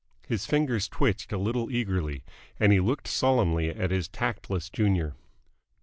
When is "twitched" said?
0.87-1.31